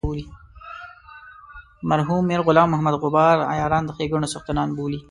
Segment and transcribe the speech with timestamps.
[1.89, 4.99] مرحوم میر غلام محمد غبار عیاران د ښیګڼو څښتنان بولي.